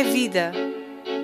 [0.00, 0.52] é vida.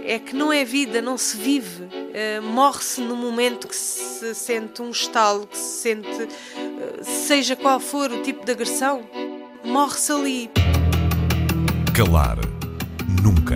[0.04, 1.84] É que não é vida, não se vive.
[1.84, 7.81] Uh, Morre-se no momento que se sente um estalo, que se sente, uh, seja qual
[7.81, 9.03] for o tipo de agressão,
[9.65, 10.51] morre-se ali.
[11.94, 12.38] Calar
[13.22, 13.54] Nunca.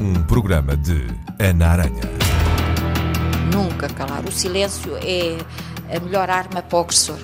[0.00, 1.06] Um programa de
[1.38, 2.02] Ana Aranha.
[3.52, 4.24] Nunca calar.
[4.24, 5.38] O silêncio é
[5.96, 7.18] a melhor arma para o agressor.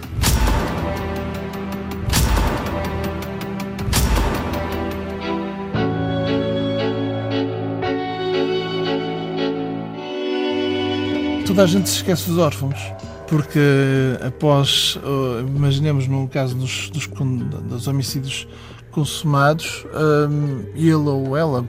[11.59, 12.79] Toda a gente se esquece dos órfãos.
[13.27, 13.59] Porque
[14.25, 17.09] após, uh, imaginemos no caso dos, dos,
[17.69, 18.47] dos homicídios
[18.93, 19.85] consumados,
[20.31, 21.65] um, ele ou ela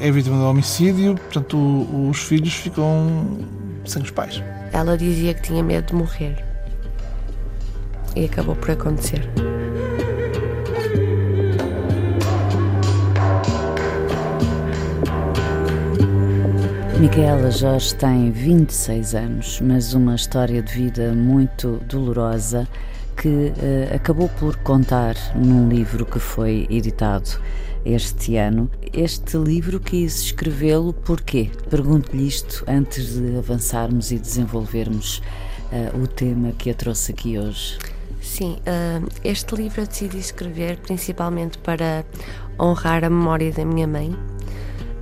[0.00, 3.38] é vítima de homicídio, portanto o, os filhos ficam
[3.84, 4.42] sem os pais.
[4.72, 6.44] Ela dizia que tinha medo de morrer.
[8.14, 9.28] E acabou por acontecer.
[17.02, 22.68] Micaela Jorge tem 26 anos, mas uma história de vida muito dolorosa
[23.20, 27.28] que uh, acabou por contar num livro que foi editado
[27.84, 28.70] este ano.
[28.92, 31.50] Este livro quis escrevê-lo porquê?
[31.68, 35.20] Pergunto-lhe isto antes de avançarmos e desenvolvermos
[35.72, 37.80] uh, o tema que a trouxe aqui hoje.
[38.20, 42.04] Sim, uh, este livro eu decidi escrever principalmente para
[42.56, 44.16] honrar a memória da minha mãe,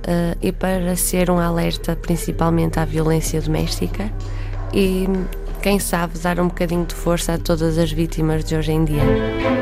[0.07, 4.11] uh, e para ser um alerta principalmente à violência doméstica
[4.73, 5.07] e,
[5.61, 9.60] quem sabe, dar um bocadinho de força a todas as vítimas de hoje em dia.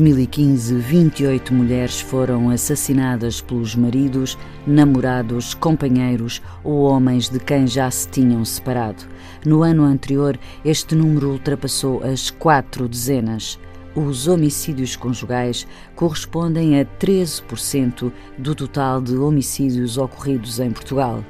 [0.00, 8.08] 2015, 28 mulheres foram assassinadas pelos maridos, namorados, companheiros ou homens de quem já se
[8.08, 9.04] tinham separado.
[9.46, 13.56] No ano anterior, este número ultrapassou as quatro dezenas.
[13.94, 21.24] Os homicídios conjugais correspondem a 13% do total de homicídios ocorridos em Portugal.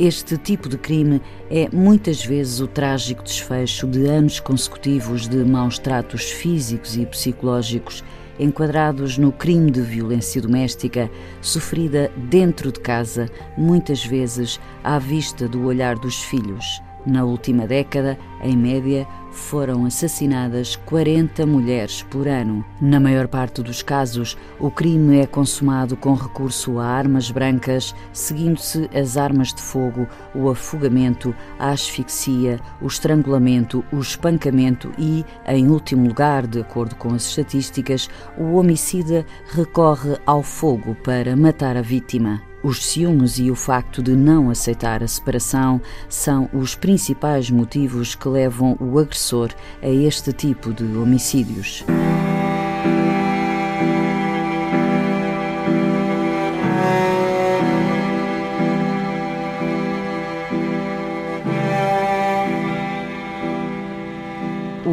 [0.00, 5.78] Este tipo de crime é muitas vezes o trágico desfecho de anos consecutivos de maus
[5.78, 8.02] tratos físicos e psicológicos
[8.38, 11.10] enquadrados no crime de violência doméstica
[11.42, 13.28] sofrida dentro de casa,
[13.58, 16.80] muitas vezes à vista do olhar dos filhos.
[17.06, 22.64] Na última década, em média, foram assassinadas 40 mulheres por ano.
[22.80, 28.90] Na maior parte dos casos, o crime é consumado com recurso a armas brancas, seguindo-se
[28.94, 36.06] as armas de fogo, o afogamento, a asfixia, o estrangulamento, o espancamento e, em último
[36.06, 42.49] lugar, de acordo com as estatísticas, o homicida recorre ao fogo para matar a vítima.
[42.62, 48.28] Os ciúmes e o facto de não aceitar a separação são os principais motivos que
[48.28, 49.50] levam o agressor
[49.82, 51.84] a este tipo de homicídios.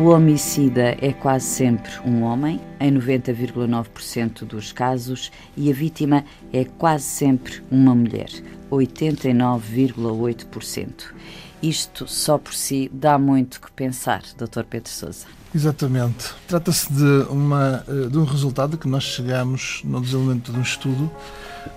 [0.08, 6.24] O homicida é quase sempre um homem, em 90,9% dos casos, e a vítima
[6.54, 8.30] é quase sempre uma mulher,
[8.72, 11.14] 89,8%.
[11.62, 14.64] Isto só por si dá muito que pensar, Dr.
[14.64, 15.37] Pedro Sousa.
[15.54, 16.34] Exatamente.
[16.48, 21.12] Trata-se de, uma, eh, de um resultado que nós chegamos no desenvolvimento de um estudo,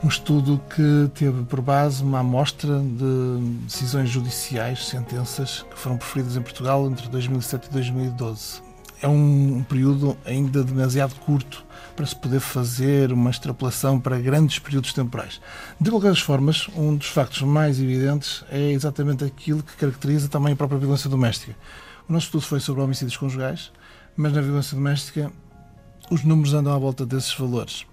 [0.02, 6.36] um estudo que teve por base uma amostra de decisões judiciais, sentenças, que foram proferidas
[6.36, 8.62] em Portugal entre 2007 e 2012.
[9.02, 11.64] É um período ainda demasiado curto
[11.96, 15.40] para se poder fazer uma extrapolação para grandes períodos temporais.
[15.80, 20.56] De qualquer formas, um dos factos mais evidentes é exatamente aquilo que caracteriza também a
[20.56, 21.54] própria violência doméstica
[22.10, 23.70] o nosso estudo foi sobre homicídios conjugais,
[24.16, 25.32] mas na violência doméstica
[26.10, 27.86] os números andam à volta desses valores.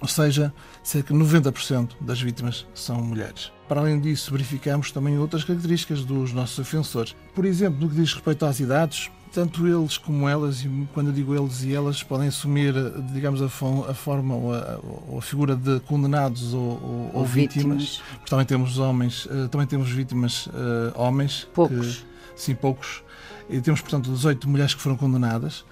[0.00, 0.54] Ou seja,
[0.84, 3.50] cerca de 90% das vítimas são mulheres.
[3.66, 7.16] Para além disso, verificamos também outras características dos nossos ofensores.
[7.34, 11.12] Por exemplo, no que diz respeito às idades, tanto eles como elas, e quando eu
[11.12, 12.72] digo eles e elas, podem assumir,
[13.12, 14.78] digamos, a, forma ou a,
[15.08, 17.82] ou a, figura de condenados ou, ou, ou vítimas.
[17.82, 18.02] vítimas.
[18.12, 20.52] Porque também temos homens, eh, também temos vítimas uh,
[20.94, 21.48] homens.
[21.52, 21.96] Poucos.
[21.96, 23.02] Que, sim, poucos
[23.48, 25.64] e temos, portanto, 18 mulheres que foram condenadas.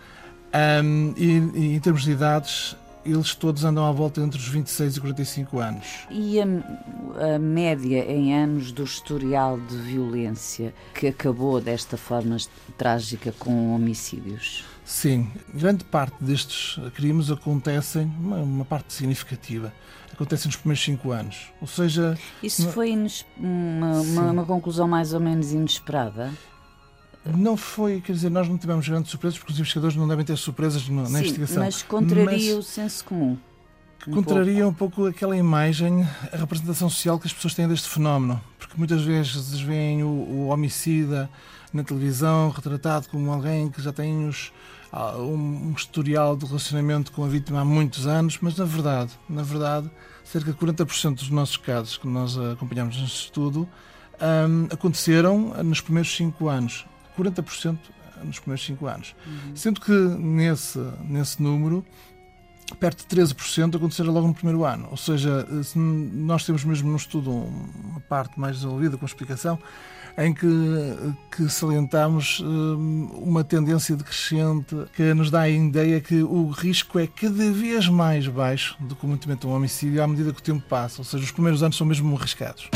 [0.54, 4.96] Um, e, e, em termos de idades, eles todos andam à volta entre os 26
[4.96, 5.86] e 45 anos.
[6.10, 6.44] E a,
[7.34, 12.36] a, média em anos do historial de violência que acabou desta forma
[12.76, 14.64] trágica com homicídios?
[14.84, 19.72] Sim, grande parte destes crimes acontecem, uma, uma parte significativa,
[20.12, 21.52] acontecem nos primeiros cinco anos.
[21.60, 22.18] Ou seja.
[22.42, 22.92] Isso foi
[23.36, 26.30] uma, uma, uma conclusão mais ou menos inesperada?
[27.24, 30.36] Não foi, quer dizer, nós não tivemos grandes surpresas porque os investigadores não devem ter
[30.36, 31.62] surpresas na Sim, investigação.
[31.62, 33.38] Mas contraria mas, o senso comum.
[34.08, 34.70] Um contraria pouco.
[34.70, 36.02] um pouco aquela imagem,
[36.32, 38.40] a representação social que as pessoas têm deste fenómeno.
[38.58, 41.30] Porque muitas vezes veem o, o homicida
[41.72, 44.52] na televisão retratado como alguém que já tem os,
[44.92, 49.12] ah, um, um historial de relacionamento com a vítima há muitos anos, mas na verdade,
[49.28, 49.88] na verdade,
[50.25, 53.68] cerca de 40% dos nossos casos que nós acompanhamos neste estudo
[54.20, 56.86] um, aconteceram nos primeiros cinco anos.
[57.17, 57.79] 40%
[58.25, 59.14] nos primeiros 5 anos.
[59.26, 59.56] Uhum.
[59.56, 61.85] Sendo que nesse, nesse número,
[62.79, 64.88] perto de 13% aconteceram logo no primeiro ano.
[64.91, 69.59] Ou seja, nós temos mesmo no estudo uma parte mais desenvolvida com explicação,
[70.17, 70.47] em que,
[71.35, 77.06] que salientamos hum, uma tendência decrescente que nos dá a ideia que o risco é
[77.06, 81.00] cada vez mais baixo do cometimento de um homicídio à medida que o tempo passa.
[81.00, 82.69] Ou seja, os primeiros anos são mesmo arriscados.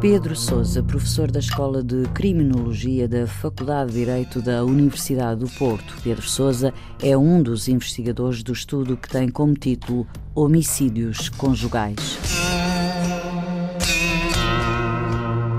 [0.00, 5.94] Pedro Sousa, professor da Escola de Criminologia da Faculdade de Direito da Universidade do Porto.
[6.02, 12.18] Pedro Sousa é um dos investigadores do estudo que tem como título Homicídios Conjugais.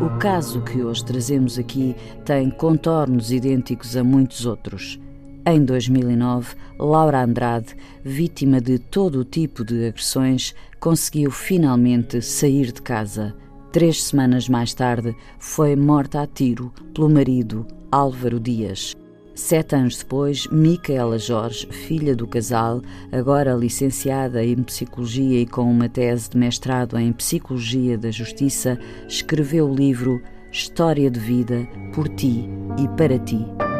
[0.04, 1.96] O caso que hoje trazemos aqui
[2.26, 5.00] tem contornos idênticos a muitos outros.
[5.46, 12.82] Em 2009, Laura Andrade, vítima de todo o tipo de agressões, conseguiu finalmente sair de
[12.82, 13.36] casa.
[13.72, 18.94] Três semanas mais tarde, foi morta a tiro pelo marido Álvaro Dias.
[19.34, 22.82] Sete anos depois, Micaela Jorge, filha do casal,
[23.14, 28.78] agora licenciada em Psicologia e com uma tese de mestrado em Psicologia da Justiça,
[29.08, 30.22] escreveu o livro
[30.52, 33.71] História de Vida por Ti e para Ti.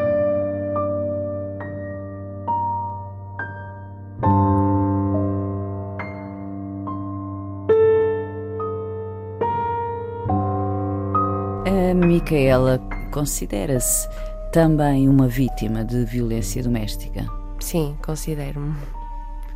[12.32, 12.80] Micaela
[13.12, 14.08] considera-se
[14.54, 17.26] também uma vítima de violência doméstica?
[17.60, 18.74] Sim, considero-me.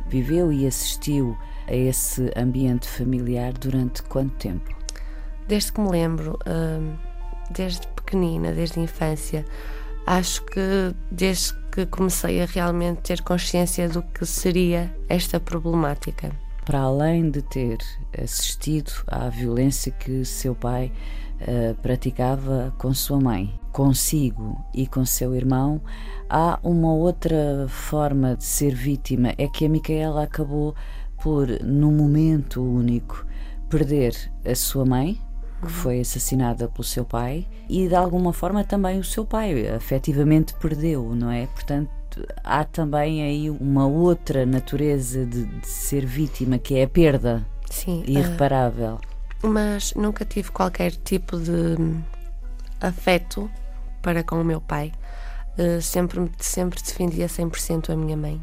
[0.06, 1.34] Viveu e assistiu
[1.66, 4.76] a esse ambiente familiar durante quanto tempo?
[5.48, 6.96] Desde que me lembro, hum,
[7.50, 9.46] desde pequenina, desde a infância.
[10.06, 16.30] Acho que desde que comecei a realmente ter consciência do que seria esta problemática.
[16.66, 17.78] Para além de ter
[18.22, 20.92] assistido à violência que seu pai
[21.40, 25.80] uh, praticava com sua mãe, consigo e com seu irmão,
[26.28, 29.34] há uma outra forma de ser vítima.
[29.38, 30.74] É que a Micaela acabou
[31.22, 33.26] por, num momento único,
[33.68, 35.18] perder a sua mãe,
[35.60, 40.54] que foi assassinada pelo seu pai, e de alguma forma também o seu pai, afetivamente
[40.54, 41.46] perdeu, não é?
[41.46, 41.90] Portanto,
[42.44, 48.04] há também aí uma outra natureza de, de ser vítima, que é a perda Sim,
[48.06, 48.94] irreparável.
[48.94, 51.76] Uh mas nunca tive qualquer tipo de
[52.80, 53.50] afeto
[54.02, 54.92] para com o meu pai.
[55.58, 58.42] Uh, sempre, sempre defendia 100% a minha mãe.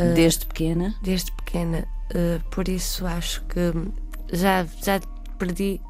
[0.00, 0.94] Uh, desde pequena?
[1.02, 1.86] Desde pequena.
[2.10, 3.72] Uh, por isso acho que
[4.32, 5.00] já, já
[5.38, 5.80] perdi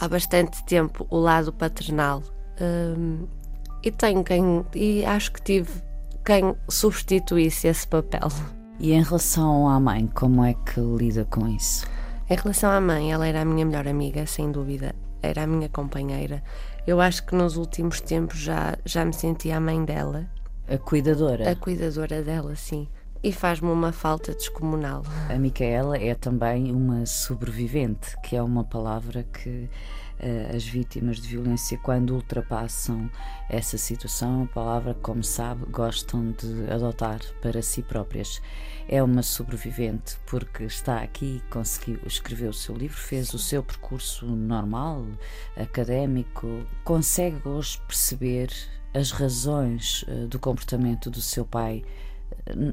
[0.00, 2.22] há bastante tempo o lado paternal.
[3.82, 4.64] e tenho quem.
[4.74, 5.70] E acho que tive
[6.24, 8.28] quem substituísse esse papel.
[8.78, 11.86] E em relação à mãe, como é que lida com isso?
[12.30, 15.68] Em relação à mãe, ela era a minha melhor amiga, sem dúvida, era a minha
[15.68, 16.44] companheira.
[16.86, 20.30] Eu acho que nos últimos tempos já, já me senti a mãe dela.
[20.68, 21.50] A cuidadora?
[21.50, 22.86] A cuidadora dela, sim.
[23.20, 25.02] E faz-me uma falta descomunal.
[25.28, 29.68] A Micaela é também uma sobrevivente, que é uma palavra que
[30.20, 33.10] uh, as vítimas de violência, quando ultrapassam
[33.48, 38.40] essa situação, a palavra, como sabe, gostam de adotar para si próprias
[38.92, 44.26] é uma sobrevivente porque está aqui, conseguiu escrever o seu livro, fez o seu percurso
[44.26, 45.06] normal,
[45.56, 48.50] académico, consegue hoje perceber
[48.92, 51.84] as razões uh, do comportamento do seu pai,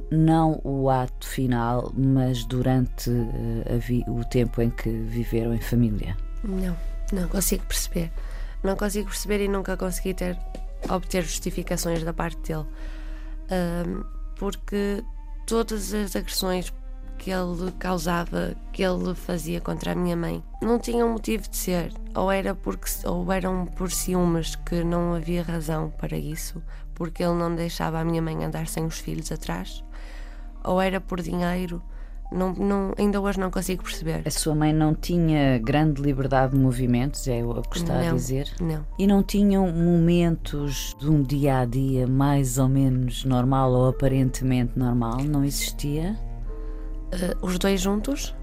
[0.10, 6.18] não o ato final, mas durante uh, o tempo em que viveram em família.
[6.44, 6.76] Não,
[7.14, 8.12] não consigo perceber.
[8.64, 10.36] Não consigo perceber e nunca consegui ter,
[10.90, 12.66] obter justificações da parte dele.
[13.52, 14.04] Um,
[14.36, 15.04] porque
[15.48, 16.74] todas as agressões
[17.18, 21.92] que ele causava, que ele fazia contra a minha mãe, não tinham motivo de ser.
[22.13, 26.62] Ou, era porque, ou eram por ciúmes, que não havia razão para isso,
[26.94, 29.84] porque ele não deixava a minha mãe andar sem os filhos atrás,
[30.63, 31.82] ou era por dinheiro.
[32.32, 34.22] Não, não, ainda hoje não consigo perceber.
[34.26, 38.12] A sua mãe não tinha grande liberdade de movimentos, é o que está não, a
[38.12, 38.50] dizer?
[38.60, 38.86] Não.
[39.00, 44.78] E não tinham momentos de um dia a dia mais ou menos normal ou aparentemente
[44.78, 45.18] normal?
[45.24, 46.18] Não existia?
[47.14, 48.36] Uh, os dois juntos?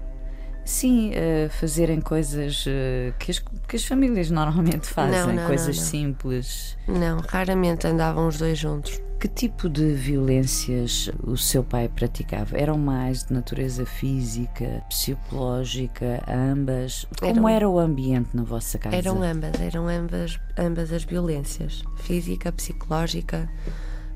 [0.65, 5.77] Sim, uh, fazerem coisas uh, que, as, que, as, famílias normalmente fazem, não, não, coisas
[5.77, 6.75] não, simples.
[6.87, 8.99] Não, raramente andavam os dois juntos.
[9.19, 12.57] Que tipo de violências o seu pai praticava?
[12.57, 17.05] Eram mais de natureza física, psicológica, ambas?
[17.19, 18.95] Como eram, era o ambiente na vossa casa?
[18.95, 23.47] Eram ambas, eram ambas, ambas as violências: física, psicológica,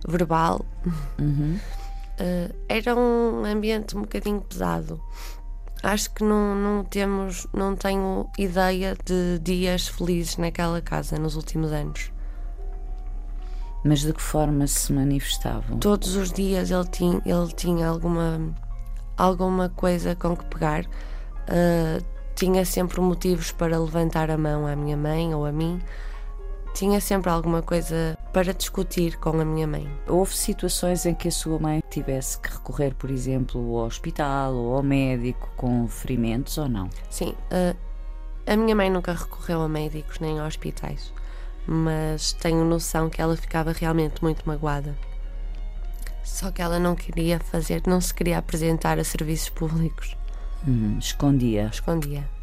[0.08, 0.66] verbal.
[1.20, 1.60] Uhum.
[2.20, 5.00] Uh, era um ambiente um bocadinho pesado
[5.84, 11.72] acho que não, não temos, não tenho ideia de dias felizes naquela casa nos últimos
[11.72, 12.12] anos.
[13.84, 15.80] Mas de que forma se manifestavam?
[15.80, 18.54] Todos os dias ele tinha, ele tinha alguma,
[19.18, 20.84] alguma coisa com que pegar.
[20.84, 22.04] Uh,
[22.36, 25.82] tinha sempre motivos para levantar a mão à minha mãe ou a mim
[26.80, 29.86] tinha sempre alguma coisa para discutir com a minha mãe.
[30.08, 34.78] Houve situações em que a sua mãe tivesse que recorrer, por exemplo, ao hospital ou
[34.78, 36.90] ao médico com ferimentos ou não?
[37.10, 37.76] Sim, uh,
[38.48, 41.12] a minha mãe nunca recorreu a médicos nem a hospitais,
[41.68, 44.98] mas tenho noção que ela ficava realmente muito magoada.
[46.24, 50.16] Só que ela não queria fazer, não se queria apresentar a serviços públicos.
[50.66, 51.70] Hum, escondia.
[51.74, 52.39] Escondia.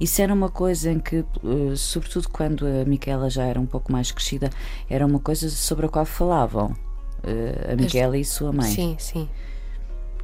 [0.00, 3.90] Isso era uma coisa em que, eh, sobretudo quando a Micaela já era um pouco
[3.92, 4.50] mais crescida,
[4.88, 6.74] era uma coisa sobre a qual falavam
[7.22, 8.70] eh, a Micaela e sua mãe.
[8.70, 9.28] Sim, sim.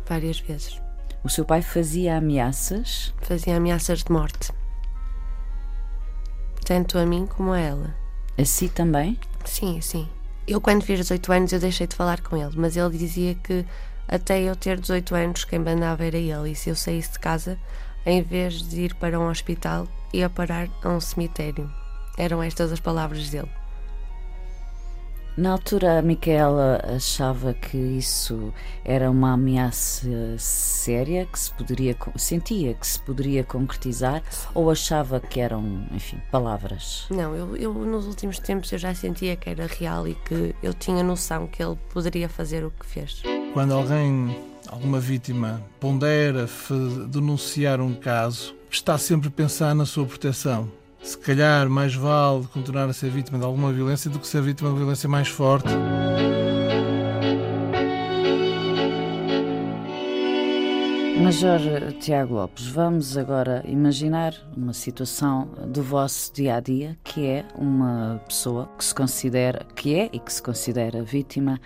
[0.07, 0.81] Várias vezes.
[1.23, 3.15] O seu pai fazia ameaças?
[3.23, 4.53] Fazia ameaças de morte.
[6.65, 7.95] Tanto a mim como a ela.
[8.39, 9.19] A si também?
[9.45, 10.09] Sim, sim.
[10.47, 13.65] Eu, quando fiz 18 anos, eu deixei de falar com ele, mas ele dizia que
[14.07, 17.59] até eu ter 18 anos, quem mandava era ele, e se eu saísse de casa,
[18.07, 21.71] em vez de ir para um hospital, ia parar a um cemitério.
[22.17, 23.51] Eram estas as palavras dele.
[25.37, 32.73] Na altura, a Micaela achava que isso era uma ameaça séria que se poderia sentia
[32.73, 34.23] que se poderia concretizar
[34.55, 37.07] ou achava que eram, enfim, palavras?
[37.11, 40.73] Não, eu, eu nos últimos tempos eu já sentia que era real e que eu
[40.73, 43.21] tinha noção que ele poderia fazer o que fez.
[43.53, 46.49] Quando alguém alguma vítima pondera
[47.09, 50.69] denunciar um caso, está sempre a pensar na sua proteção.
[51.01, 54.69] Se calhar mais vale continuar a ser vítima de alguma violência do que ser vítima
[54.69, 55.69] de uma violência mais forte.
[61.25, 67.47] Major Tiago Lopes, vamos agora imaginar uma situação do vosso dia a dia, que é
[67.55, 71.59] uma pessoa que se considera, que é e que se considera vítima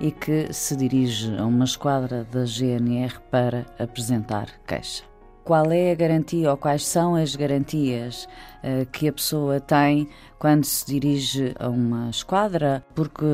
[0.00, 5.11] e que se dirige a uma esquadra da GNR para apresentar queixa.
[5.44, 8.28] Qual é a garantia ou quais são as garantias
[8.62, 10.08] uh, que a pessoa tem
[10.38, 12.84] quando se dirige a uma esquadra?
[12.94, 13.24] Porque,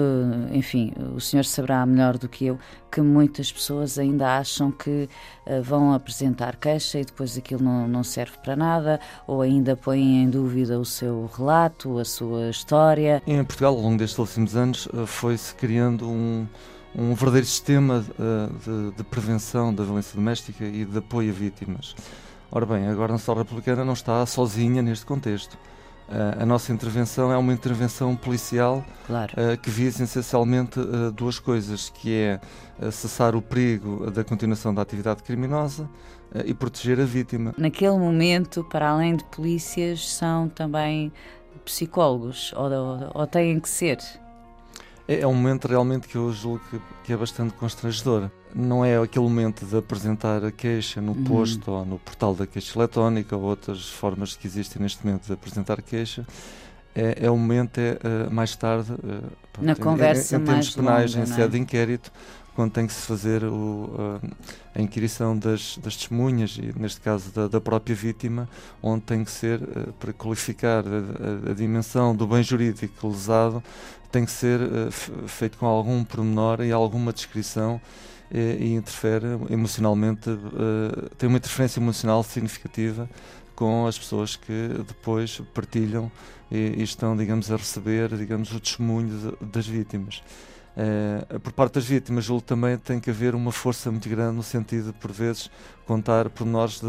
[0.50, 2.58] enfim, o senhor saberá melhor do que eu
[2.90, 5.06] que muitas pessoas ainda acham que
[5.46, 10.22] uh, vão apresentar queixa e depois aquilo não, não serve para nada ou ainda põem
[10.22, 13.22] em dúvida o seu relato, a sua história.
[13.26, 16.46] Em Portugal, ao longo destes últimos anos, eh, foi-se criando um
[16.98, 21.94] um verdadeiro sistema uh, de, de, prevenção da violência doméstica e de apoio a vítimas.
[22.50, 25.54] Ora bem, a Nacional Republicana não está sozinha neste contexto.
[26.08, 29.32] Uh, a nossa intervenção é uma intervenção policial claro.
[29.32, 30.80] uh, que visa essencialmente
[31.14, 32.40] duas coisas, que é
[32.90, 35.88] cessar o perigo da continuação da atividade criminosa
[36.44, 37.54] e proteger a vítima.
[37.56, 41.12] Naquele momento, para além de polícias, são também
[41.64, 43.98] psicólogos, ou, ou, ou têm que ser?
[45.08, 48.30] É, é um momento realmente que eu julgo que, que, é bastante constrangedor.
[48.54, 51.24] Não é aquele momento de apresentar a queixa no uhum.
[51.24, 55.32] posto ou no portal da queixa eletrónica ou outras formas que existem neste momento de
[55.32, 56.26] apresentar queixa.
[56.94, 59.22] É, é o momento, é, uh, mais tarde, uh,
[59.60, 61.48] na conversa em, em termos penais, longa, em sede é?
[61.48, 62.12] de inquérito,
[62.54, 64.20] quando tem que se fazer o, uh,
[64.74, 68.48] a inquirição das, das testemunhas e, neste caso, da, da, própria vítima,
[68.82, 69.60] onde tem que ser,
[70.00, 73.62] para qualificar a, a, a, dimensão do bem jurídico lesado,
[74.10, 74.90] tem que ser uh,
[75.26, 77.80] feito com algum pormenor e alguma descrição
[78.30, 80.28] e, e interfere emocionalmente,
[81.16, 83.08] tem uma interferência emocional significativa
[83.54, 86.12] com as pessoas que depois partilham
[86.50, 90.22] e, estão, digamos, a receber, digamos, o testemunho das vítimas.
[90.78, 94.44] Uh, por parte das vítimas, julgo também tem que haver uma força muito grande no
[94.44, 95.50] sentido de, por vezes,
[95.84, 96.80] contar pormenores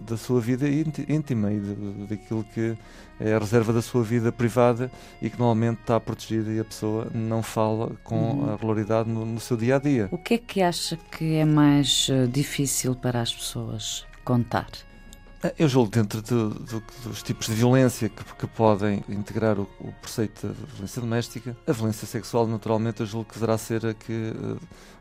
[0.00, 1.60] da sua vida íntima e
[2.08, 2.76] daquilo que
[3.20, 4.90] é a reserva da sua vida privada
[5.22, 8.48] e que normalmente está protegida e a pessoa não fala com uhum.
[8.48, 10.08] a regularidade no, no, seu dia a dia.
[10.10, 14.66] O que é que acha que é mais uh, difícil para as pessoas contar?
[15.46, 19.68] Ah, eu julgo dentro de, de, dos tipos de violência que, que podem integrar o,
[19.78, 23.94] o, preceito da violência doméstica, a violência sexual, naturalmente, eu julgo que deverá ser a
[23.94, 24.58] que uh,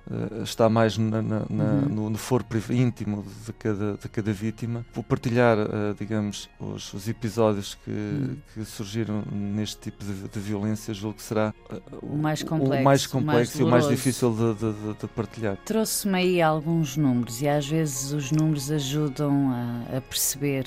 [0.09, 1.81] uh, está mais na, na, na, uhum.
[1.89, 4.85] no, no foro íntimo de cada, de cada vítima.
[4.93, 8.37] Vou partilhar, uh, digamos, os, os, episódios que, uhum.
[8.53, 11.53] que, surgiram neste tipo de, de, violência, julgo que será
[12.01, 15.57] o mais complexo, o mais complexo mais e o mais difícil de, de partilhar.
[15.65, 20.65] Trouxe-me aí alguns números e às vezes os números ajudam a, a perceber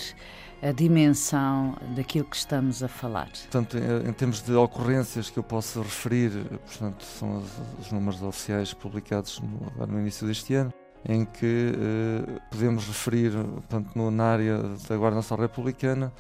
[0.63, 3.29] a dimensão daquilo que estamos a falar.
[3.29, 6.31] Portanto, em, termos de ocorrências que eu posso referir,
[6.67, 10.73] portanto, são os, os números oficiais publicados no, no início deste ano,
[11.09, 16.13] em que eh, podemos referir, portanto, no, na área da Guarda Nacional Republicana,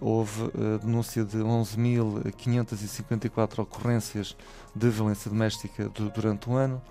[0.00, 4.36] houve a denúncia de 11.554 ocorrências
[4.74, 6.82] de violência doméstica do, durante um ano.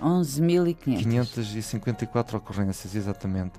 [0.00, 1.02] 11.500.
[1.02, 3.54] 554 ocorrências, exatamente.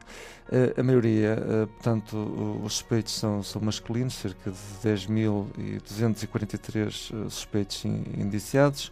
[0.50, 2.16] Uh, a maioria, portanto,
[2.64, 8.92] os suspeitos são, são masculinos, cerca de 10.243 suspeitos indiciados.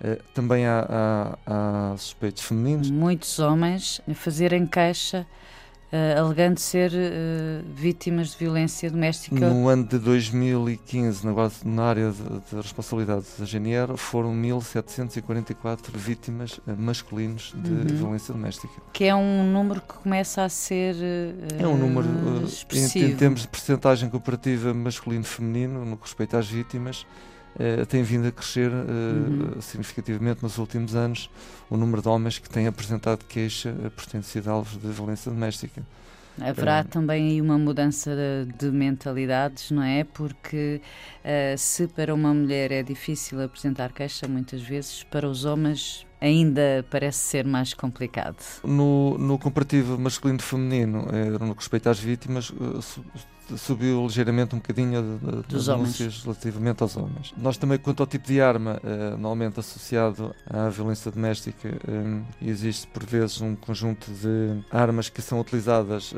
[0.00, 1.38] Uh, também há, há,
[1.92, 2.90] há, suspeitos femininos.
[2.90, 5.24] Muitos homens a fazerem queixa
[5.94, 9.48] uh, alegando ser uh, vítimas de violência doméstica.
[9.48, 11.32] No ano de 2015, na,
[11.64, 17.98] na área de, de responsabilidade da GNR, foram 1.744 vítimas uh, masculinos de uhum.
[17.98, 18.74] violência doméstica.
[18.92, 20.96] Que é um número que começa a ser
[21.58, 22.08] É um número,
[22.72, 27.06] em, em termos de percentagem comparativa masculino-feminino, no que respeita às vítimas,
[27.54, 29.60] Uh, tem vindo a crescer uh, uhum.
[29.60, 31.30] significativamente nos últimos anos
[31.70, 35.82] o número de homens que têm apresentado queixa por terem sido alvos de violência doméstica.
[36.40, 36.82] Haverá é.
[36.82, 40.02] também aí uma mudança de, de mentalidades, não é?
[40.02, 40.80] Porque
[41.24, 46.84] uh, se para uma mulher é difícil apresentar queixa, muitas vezes para os homens ainda
[46.90, 48.36] parece ser mais complicado.
[48.64, 51.06] No, no comparativo masculino-feminino,
[51.38, 52.50] no que respeita às vítimas,
[53.58, 57.34] subiu ligeiramente um bocadinho das denúncias relativamente aos homens.
[57.36, 62.86] Nós também, quanto ao tipo de arma, uh, normalmente associado à violência doméstica, eh, existe
[62.86, 66.14] por vezes um conjunto de armas que são utilizadas,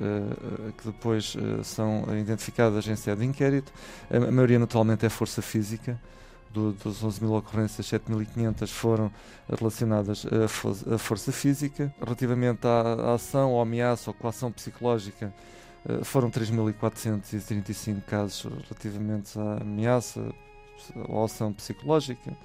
[0.79, 3.73] que depois são identificadas em sede de inquérito.
[4.09, 5.99] A, a maioria, naturalmente, é força física.
[6.57, 9.13] Do, dos 11 mil ocorrências, 7.500 foram
[9.47, 11.95] relacionadas à, à força física.
[12.01, 15.35] Relativamente à, à ação ou ameaça ou coação psicológica,
[15.87, 20.33] eh, foram 3.435 casos relativamente à ameaça
[21.09, 22.37] ou ação psicológica,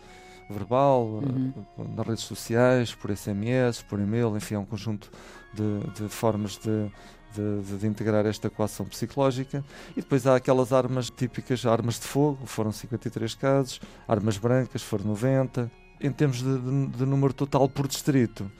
[0.49, 1.53] verbal, uhum.
[1.79, 5.09] Eh, nas redes sociais, por SMS, por e-mail, enfim, é um conjunto
[5.53, 6.91] de, de formas de,
[7.35, 9.63] de, de, integrar esta coação psicológica.
[9.91, 15.05] E depois há aquelas armas típicas, armas de fogo, foram 53 casos, armas brancas, foram
[15.05, 15.71] 90.
[15.99, 18.51] Em termos de, de, de número total por distrito,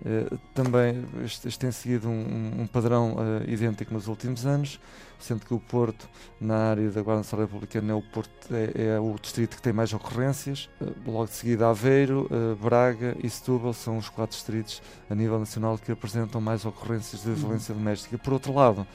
[0.00, 4.80] Uh, também este, tem seguido um, um padrão uh, idêntico nos últimos anos,
[5.18, 6.08] sendo que o Porto,
[6.40, 9.92] na área da Guarda Republicana, é o, Porto, é, é, o distrito que tem mais
[9.92, 10.70] ocorrências.
[10.80, 12.28] Uh, logo de seguida, Aveiro,
[12.62, 17.28] Braga e Setúbal são os quatro distritos a nível nacional que apresentam mais ocorrências de
[17.28, 17.34] uhum.
[17.34, 18.16] violência doméstica.
[18.16, 18.86] Por outro lado,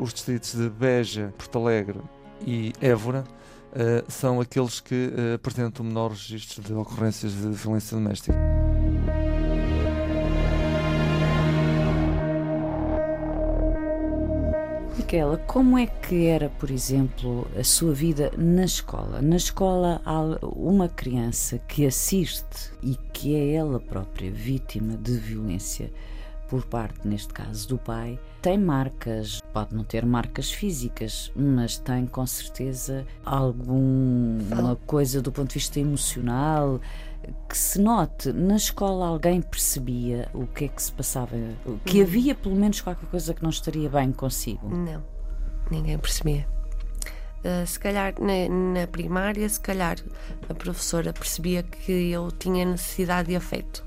[0.00, 2.00] os distritos de Beja, Porto Alegre
[2.46, 3.24] e Évora
[4.08, 8.67] são aqueles que apresentam menor registro de ocorrências de violência doméstica.
[15.08, 19.22] Micaela, como é que era, por exemplo, a sua vida na escola?
[19.22, 25.90] Na escola há uma criança que assiste e que é ela própria vítima de violência
[26.46, 32.06] por parte, neste caso, do pai, tem marcas, pode não ter marcas físicas, mas tem
[32.06, 36.80] com certeza alguma coisa do ponto de vista emocional,
[37.48, 41.36] que se note na escola alguém percebia o que é que se passava,
[41.84, 44.68] que havia pelo menos qualquer coisa que não estaria bem consigo?
[44.68, 45.02] Não,
[45.70, 46.46] ninguém percebia.
[47.38, 49.96] Uh, se calhar na, na, primária, se calhar
[50.48, 53.84] a professora percebia que eu tinha necessidade de afeto,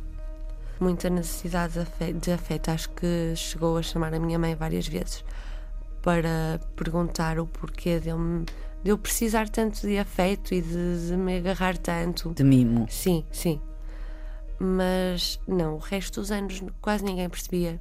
[0.80, 2.72] muita necessidade de afeto, de afeto.
[2.72, 5.24] Acho que chegou a chamar a minha mãe várias vezes
[6.02, 8.46] para perguntar o porquê de eu me
[8.84, 12.34] de eu precisar tanto de afeto e de, de, me agarrar tanto.
[12.34, 12.88] De mimo.
[12.90, 13.60] Sim, sim.
[14.60, 17.80] Mas não, o resto dos anos quase ninguém percebia.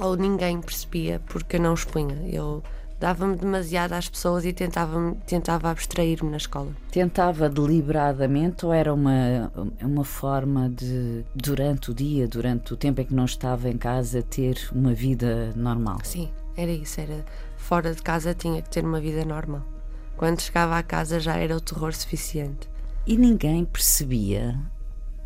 [0.00, 2.16] Ou ninguém percebia porque eu não expunha.
[2.28, 2.62] Eu
[2.98, 6.72] dava-me demasiado às pessoas e tentava, tentava abstrair-me na escola.
[6.90, 13.04] Tentava deliberadamente ou era uma, uma forma de, durante o dia, durante o tempo em
[13.04, 15.98] que não estava em casa, ter uma vida normal?
[16.02, 17.00] Sim, era isso.
[17.00, 17.24] Era
[17.56, 19.73] fora de casa tinha que ter uma vida normal.
[20.16, 22.68] Quando chegava à casa já era o terror suficiente.
[23.06, 24.58] E ninguém percebia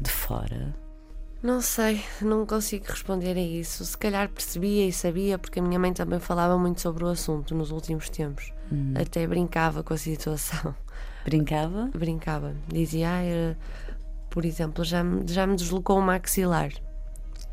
[0.01, 0.74] de fora
[1.40, 3.85] não sei, não consigo responder a isso.
[3.85, 7.55] Se calhar percebia e sabia, porque a minha mãe também falava muito sobre o assunto
[7.55, 8.53] nos últimos tempos.
[8.72, 8.94] Hum.
[8.96, 10.74] Até brincava com a situação.
[11.24, 11.90] Brincava?
[11.94, 12.57] Brincava.
[12.66, 13.57] Dizia, ah,
[14.29, 16.72] por exemplo, já me, já me deslocou o maxilar.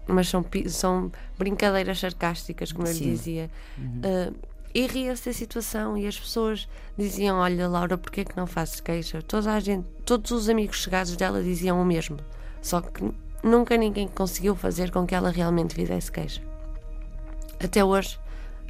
[0.08, 2.94] Mas são, são brincadeiras sarcásticas, como Sim.
[2.94, 3.52] eu lhe dizia.
[3.78, 4.02] Uhum.
[4.04, 4.36] Uh,
[4.76, 8.82] e ria-se da situação e as pessoas diziam: Olha, Laura, porquê é que não fazes
[8.82, 9.22] queixa?
[9.22, 12.18] Toda a gente, todos os amigos chegados dela diziam o mesmo.
[12.62, 13.10] Só que
[13.42, 16.42] nunca ninguém conseguiu fazer com que ela realmente fizesse queixa.
[17.58, 18.20] Até hoje,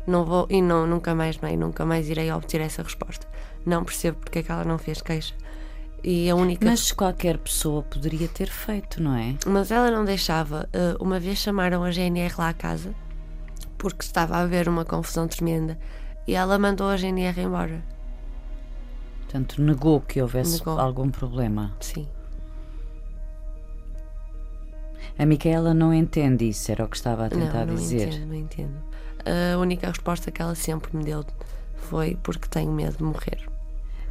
[0.05, 3.27] não vou e não, nunca mais, mãe, nunca mais irei obter essa resposta.
[3.65, 5.33] Não percebo porque é que ela não fez queixa.
[6.03, 6.63] E a única.
[6.63, 9.33] Mas qualquer pessoa poderia ter feito, não é?
[9.47, 10.69] Mas ela não deixava.
[10.71, 12.93] Eh, uma vez chamaram a GNR lá à casa
[13.77, 15.77] porque estava a haver uma confusão tremenda
[16.27, 17.83] e ela mandou a GNR embora.
[19.21, 20.79] Portanto, negou que houvesse negou.
[20.79, 21.75] algum problema.
[21.79, 22.07] Sim.
[25.17, 28.07] A Micaela não entende isso, era o que estava a tentar não, não dizer.
[28.09, 28.75] Entendo, não entendo.
[29.53, 31.25] A única resposta que ela sempre me deu
[31.75, 33.39] foi porque tenho medo de morrer.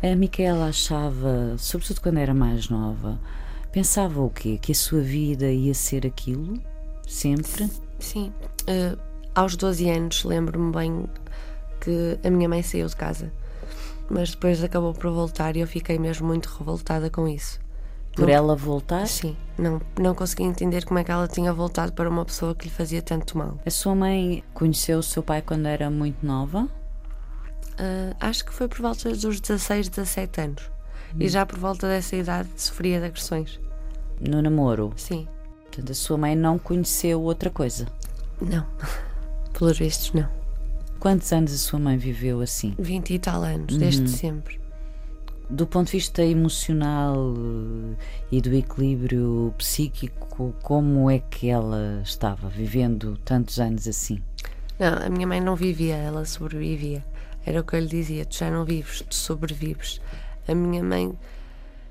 [0.03, 3.19] A Micaela achava, sobretudo quando era mais nova,
[3.73, 4.59] pensava o quê?
[4.61, 6.59] Que a sua vida ia ser aquilo?
[7.07, 7.71] Sempre?
[7.99, 8.33] Sim.
[8.63, 8.99] Uh,
[9.35, 11.05] aos 12 anos, lembro-me bem
[11.81, 13.33] que a minha mãe saiu de casa,
[14.09, 17.61] mas depois acabou por voltar e eu fiquei mesmo muito revoltada com isso.
[18.15, 19.07] Por não, ela voltar?
[19.09, 22.67] Sim, não, não consegui entender como é que ela tinha voltado para uma pessoa que
[22.67, 23.59] lhe fazia tanto mal.
[23.67, 26.69] A sua mãe conheceu o seu pai quando era muito nova?
[27.73, 30.71] Uh, acho que foi por volta dos 16, 17 anos.
[31.13, 31.17] Hum.
[31.19, 33.59] E já por volta dessa idade sofria de agressões.
[34.21, 34.93] No namoro?
[34.97, 35.27] Sim.
[35.65, 37.89] Portanto, a sua mãe não conheceu outra coisa?
[38.41, 38.65] Não.
[39.59, 40.29] Pelos vistos, não.
[41.01, 42.75] Quantos anos a sua mãe viveu assim?
[42.79, 44.09] 20 e tal anos, desde uhum.
[44.09, 44.65] sempre
[45.49, 47.97] do ponto de vista emocional eh,
[48.33, 54.23] e do equilíbrio psíquico, como é que ela estava vivendo tantos anos assim?
[54.79, 57.05] Não, a minha mãe não vivia, ela sobrevivia.
[57.47, 60.01] Era o que eu lhe dizia: tu já não vives, tu sobrevives.
[60.49, 61.13] A minha mãe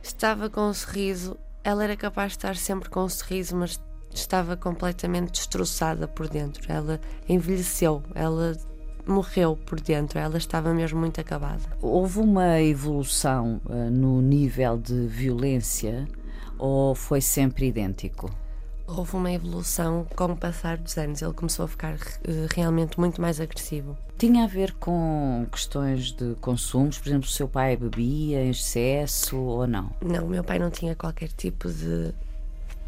[0.02, 3.80] estava com um sorriso, ela era capaz de estar sempre com um sorriso, mas
[4.16, 6.62] estava completamente destroçada por dentro.
[6.72, 8.56] Ela envelheceu, ela
[9.06, 11.62] morreu por dentro, ela estava mesmo muito acabada.
[11.82, 16.08] Houve uma evolução uh, no nível de violência
[16.58, 18.30] ou foi sempre idêntico?
[18.86, 23.22] Houve uma evolução com o passar dos anos, ele começou a ficar uh, realmente muito
[23.22, 23.98] mais agressivo.
[24.18, 26.98] Tinha a ver com questões de consumos?
[26.98, 29.90] Por exemplo, o seu pai bebia em excesso ou não?
[30.02, 32.14] Não, meu pai não tinha qualquer tipo de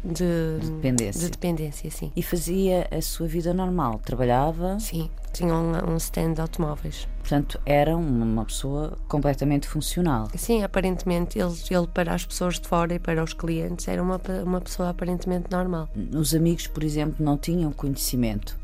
[0.06, 1.20] de, de, dependência.
[1.20, 2.12] de dependência, sim.
[2.14, 4.00] E fazia a sua vida normal?
[4.04, 4.78] Trabalhava?
[4.78, 7.08] Sim, tinha um, um stand de automóveis.
[7.18, 10.28] Portanto, era uma pessoa completamente funcional.
[10.36, 14.20] Sim, aparentemente, ele, ele para as pessoas de fora e para os clientes era uma,
[14.44, 15.88] uma pessoa aparentemente normal.
[16.14, 18.56] Os amigos, por exemplo, não tinham conhecimento?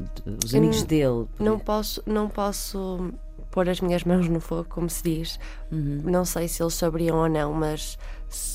[0.44, 1.26] Os amigos dele?
[1.40, 3.12] Não posso, não posso
[3.50, 5.40] pôr as minhas mãos no fogo, como se diz.
[5.70, 6.02] Uhum.
[6.04, 7.98] Não sei se eles sabiam ou não, mas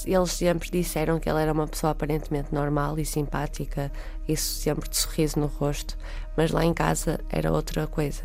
[0.06, 3.92] eles sempre disseram que ela era uma pessoa aparentemente normal e simpática,
[4.28, 5.98] isso sempre de sorriso no rosto,
[6.36, 8.24] mas lá em casa era outra coisa.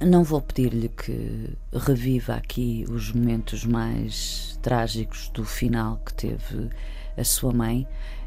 [0.00, 6.70] Não vou pedir-lhe que reviva aqui os momentos mais trágicos do final que teve
[7.16, 7.86] a sua mãe.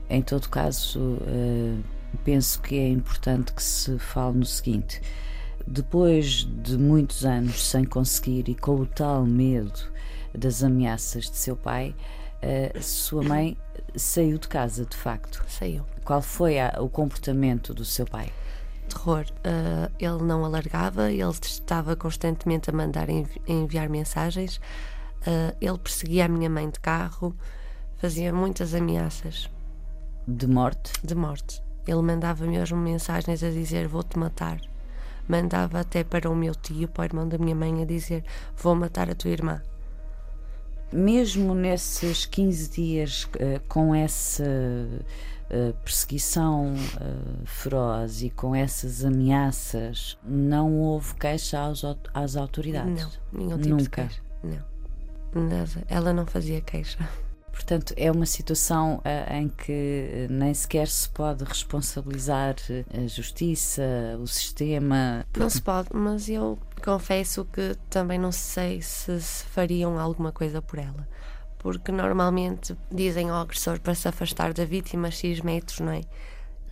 [0.09, 1.83] Em todo caso, uh,
[2.25, 5.01] penso que é importante que se fale no seguinte
[5.67, 9.79] depois de muitos anos sem conseguir e com o tal medo
[10.37, 11.95] das ameaças de seu pai,
[12.41, 13.57] a sua mãe
[13.95, 15.43] saiu de casa, de facto.
[15.47, 15.85] Saiu.
[16.03, 18.31] Qual foi a, o comportamento do seu pai?
[18.89, 19.25] Terror.
[19.45, 24.57] Uh, ele não alargava, ele estava constantemente a mandar envi enviar mensagens,
[25.21, 27.35] uh, ele perseguia a minha mãe de carro,
[27.97, 29.49] fazia muitas ameaças.
[30.27, 30.91] De morte?
[31.03, 31.61] De morte.
[31.87, 34.59] Ele mandava mesmo mensagens a dizer: Vou-te matar
[35.27, 38.23] mandava até para o meu tio, para o irmão da minha mãe, a dizer:
[38.57, 39.61] Vou matar a tua irmã.
[40.91, 50.17] Mesmo nesses 15 dias uh, com essa uh, perseguição uh, feroz e com essas ameaças,
[50.23, 53.03] não houve queixa aos, às autoridades?
[53.31, 54.09] Não, nenhum tipo Nunca.
[54.43, 54.71] Não.
[55.33, 55.83] Nada.
[55.87, 57.07] Ela não fazia queixa.
[57.51, 62.55] Portanto, é uma situação uh, em que nem sequer se pode responsabilizar
[62.93, 63.83] a justiça,
[64.19, 65.25] o sistema.
[65.37, 70.61] Não se pode, mas eu confesso que também não sei se, se fariam alguma coisa
[70.61, 71.07] por ela.
[71.59, 76.01] Porque normalmente dizem ao agressor para se afastar da vítima X metros, não é?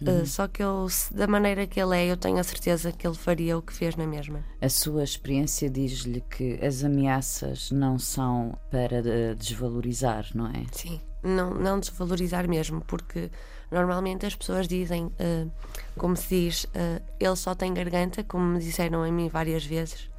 [0.02, 0.22] Uhum.
[0.22, 3.16] Uh, só que eu, da maneira que ele é, eu tenho a certeza que ele
[3.16, 4.44] faria o que fez na mesma.
[4.62, 10.64] A sua experiência diz-lhe que as ameaças não são para desvalorizar, não é?
[10.72, 13.30] Sim, não, não desvalorizar mesmo, porque
[13.72, 15.52] normalmente as pessoas dizem, uh,
[15.98, 20.10] como se diz, uh, ele só tem garganta, como me disseram a mim várias vezes,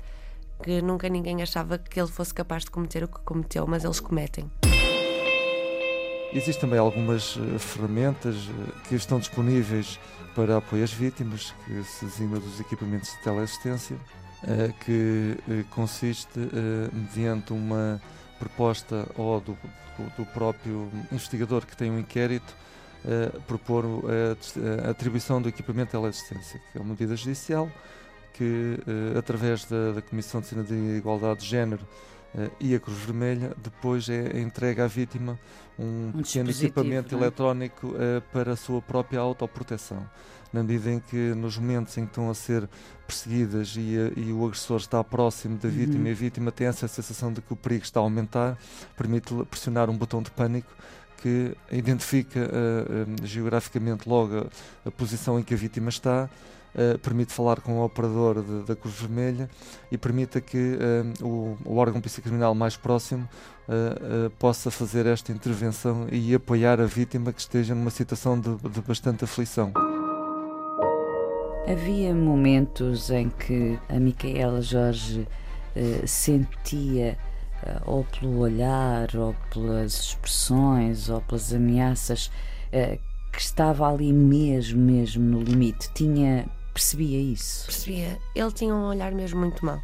[0.63, 3.99] que nunca ninguém achava que ele fosse capaz de cometer o que cometeu, mas eles
[3.99, 4.51] cometem.
[6.33, 9.99] Existem também algumas uh, ferramentas uh, que estão disponíveis
[10.35, 15.37] para apoio às vítimas, que se designa dos equipamentos de teleassistência, uh, que
[15.71, 16.39] consiste,
[16.93, 18.01] mediante uma
[18.39, 19.59] proposta ou do,
[20.17, 22.55] do, próprio investigador que tem um inquérito,
[23.47, 23.85] propor
[24.87, 27.71] a, atribuição do equipamento de teleassistência, que é uma medida judicial
[28.33, 28.79] que,
[29.19, 31.87] através da, da Comissão de Cena de Igualdade de Género,
[32.61, 35.39] e a Cruz Vermelha depois é entregue à vítima
[35.79, 37.19] um, um pequeno equipamento é?
[37.19, 40.07] eletrónico uh, para a sua própria autoproteção.
[40.53, 42.69] Na medida em que, nos momentos em que estão a ser
[43.07, 46.07] perseguidas e, e o agressor está próximo da vítima uhum.
[46.09, 48.59] e a vítima tem essa sensação de que o perigo está a aumentar,
[48.97, 50.71] permite pressionar um botão de pânico
[51.23, 56.29] que identifica uh, geograficamente logo a, a posição em que a vítima está
[56.75, 59.49] uh, permite falar com o operador da Cruz Vermelha
[59.91, 63.29] e permita que uh, o, o, órgão psicocriminal mais próximo
[63.69, 68.81] uh, possa fazer esta intervenção e apoiar a vítima que esteja numa situação de, de
[68.81, 69.73] bastante aflição.
[71.71, 75.29] Havia momentos em que a Micaela Jorge
[76.05, 77.17] sentia
[77.87, 82.29] ou pelo olhar, ou pelas expressões, ou pelas ameaças,
[83.31, 85.91] que estava ali mesmo, mesmo no limite.
[85.95, 87.67] Tinha percebia isso?
[87.67, 88.19] Percebia.
[88.35, 89.81] Ele tinha um olhar mesmo muito mau.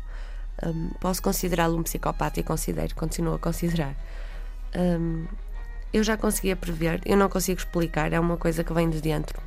[0.65, 3.95] Um, posso considerá-lo um psicopata e considero, continuo a considerar.
[4.75, 5.27] Um,
[5.93, 9.41] eu já conseguia prever, eu não consigo explicar, é uma coisa que vem de dentro.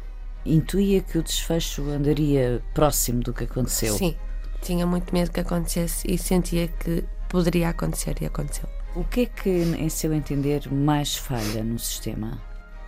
[0.45, 3.93] Intuía que o desfecho andaria próximo do que aconteceu?
[3.95, 4.15] Sim,
[4.61, 8.67] tinha muito medo que acontecesse e sentia que poderia acontecer e aconteceu.
[8.95, 12.41] O que é que, em seu entender, mais falha no sistema?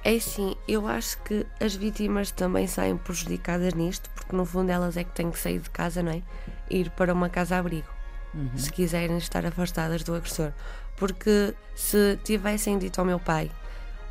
[0.03, 4.97] É sim, eu acho que as vítimas também saem prejudicadas nisto, porque no fundo elas
[4.97, 6.21] é que têm que sair de casa, não é?
[6.69, 7.87] Ir para uma casa-abrigo,
[8.33, 8.49] uhum.
[8.57, 10.51] se quiserem estar afastadas do agressor.
[10.97, 13.51] Porque se tivessem dito ao meu pai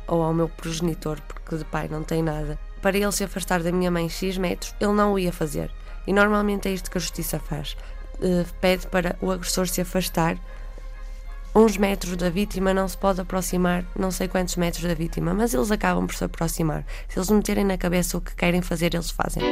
[0.07, 3.71] ou ao meu progenitor, porque de pai não tem nada, para ele se afastar da
[3.71, 5.69] minha mãe X metros, ele não o ia fazer.
[6.07, 7.75] E normalmente é isto que a justiça faz.
[8.15, 10.37] Uh, pede para o agressor se afastar
[11.53, 15.53] uns metros da vítima, não se pode aproximar não sei quantos metros da vítima, mas
[15.53, 16.85] eles acabam por se aproximar.
[17.07, 19.43] Se eles meterem na cabeça o que querem fazer, eles fazem.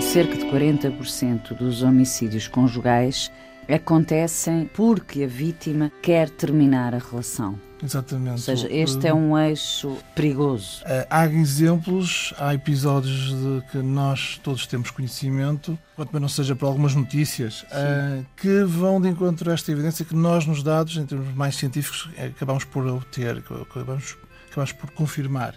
[0.00, 3.30] Cerca de 40% dos homicídios conjugais
[3.74, 7.58] acontecem porque a vítima quer terminar a relação.
[7.82, 8.32] Exatamente.
[8.32, 10.82] Ou seja, este é um eixo perigoso.
[10.84, 16.66] Eh, há exemplos, há episódios de que nós todos temos conhecimento, quanto não seja por
[16.66, 21.06] algumas notícias, uh, que vão de encontro a esta evidência que nós, nos dados, em
[21.06, 24.16] termos mais científicos, acabamos por obter, acabamos,
[24.50, 25.54] acabamos por confirmar.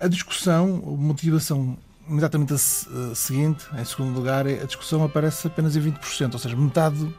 [0.00, 2.58] A discussão, a motivação imediatamente a
[3.14, 7.12] seguinte, em segundo lugar, é a discussão aparece apenas em 20%, ou seja, metade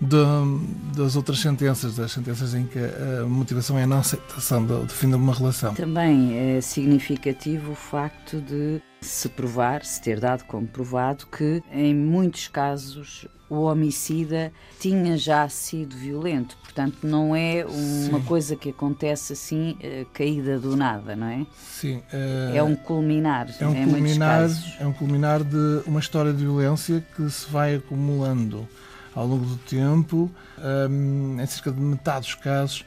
[0.00, 4.84] de, das outras sentenças, das sentenças em que a motivação é a não aceitação do,
[4.84, 5.74] do fim de uma relação.
[5.74, 11.94] Também é significativo o facto de se provar, se ter dado como provado, que em
[11.94, 16.56] muitos casos o homicida tinha já sido violento.
[16.62, 18.24] Portanto, não é uma Sim.
[18.24, 21.44] coisa que acontece assim, uh, caída do nada, não é?
[21.56, 21.96] Sim.
[21.96, 23.48] Uh, é um culminar.
[23.58, 28.68] É um culminar, é um culminar de uma história de violência que se vai acumulando
[29.14, 30.30] ao longo do tempo.
[30.58, 32.84] Um, em cerca de metade dos casos,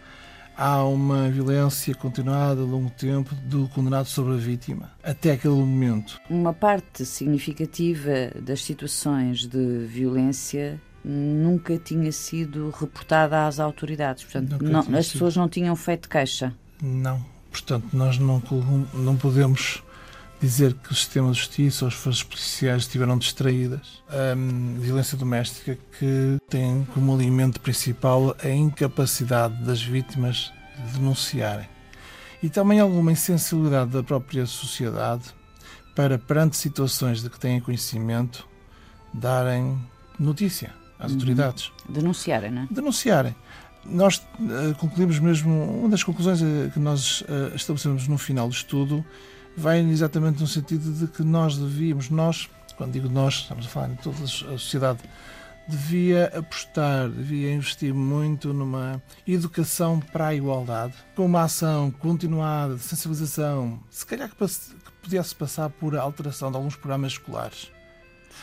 [0.57, 6.19] há uma violência continuada a longo tempo do condenado sobre a vítima, até aquele momento.
[6.29, 14.23] Uma parte significativa das situações de violência nunca tinha sido reportada às autoridades.
[14.23, 16.53] Portanto, não, as pessoas não tinham feito queixa.
[16.81, 17.23] Não.
[17.51, 18.41] Portanto, nós não,
[18.93, 19.83] não podemos
[20.43, 24.03] dizer que o sistema de justiça ou as forças policiais estiveram distraídas.
[24.09, 24.35] A
[24.77, 30.51] violência doméstica que tem como alimento principal a incapacidade das vítimas
[30.85, 31.69] de denunciarem.
[32.41, 35.23] E também alguma insensibilidade da própria sociedade
[35.95, 38.45] para, perante situações de que têm conhecimento,
[39.13, 39.79] darem
[40.19, 41.17] notícia às uhum.
[41.17, 41.71] autoridades.
[41.87, 42.67] Denunciarem, não é?
[42.69, 43.33] Denunciarem.
[43.85, 48.53] Nós uh, concluímos mesmo, uma das conclusões eh, que nós uh, estabelecemos no final do
[48.53, 49.05] estudo
[49.55, 53.89] vai exatamente no sentido de que nós devíamos, nós, quando digo nós, estamos a falar
[53.89, 54.99] de toda a sociedade,
[55.67, 62.81] devia apostar, devia investir muito numa educação para a igualdade, com uma ação continuada de
[62.81, 67.71] sensibilização, se calhar que, que pudesse passar por alteração de alguns programas escolares.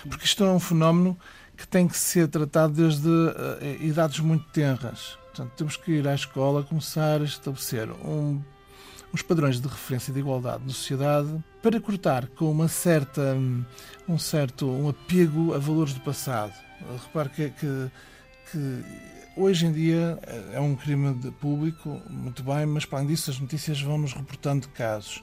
[0.08, 1.18] Porque isto é um fenómeno
[1.56, 5.18] que tem que ser tratado desde uh, idades muito tenras.
[5.26, 8.40] Portanto, temos que ir à escola começar a estabelecer um
[9.12, 13.36] os padrões de referência de igualdade na sociedade para cortar com uma certa,
[14.08, 16.52] um certo um apego a valores do passado.
[17.02, 17.90] Repare que, que,
[18.50, 18.84] que
[19.36, 20.18] hoje em dia
[20.52, 24.68] é um crime público, muito bem, mas para além disso as notícias vão nos reportando
[24.68, 25.22] casos.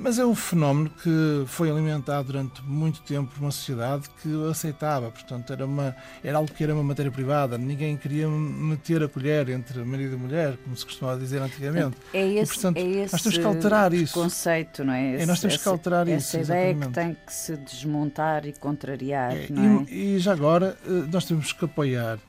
[0.00, 4.48] Mas é um fenómeno que foi alimentado durante muito tempo por uma sociedade que o
[4.48, 5.10] aceitava.
[5.10, 7.58] Portanto, era, uma, era algo que era uma matéria privada.
[7.58, 11.96] Ninguém queria meter a colher entre marido e mulher, como se costumava dizer antigamente.
[12.14, 14.14] É esse, e, portanto, é esse nós temos que alterar isso.
[14.14, 15.14] conceito, não é?
[15.14, 16.36] Esse, é nós temos que alterar essa, isso.
[16.36, 19.32] Essa ideia que tem que se desmontar e contrariar.
[19.36, 19.92] É, não é?
[19.92, 22.20] e, e já agora, eh, nós temos que apoiar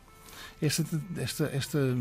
[0.59, 0.83] esta,
[1.17, 1.97] esta, esta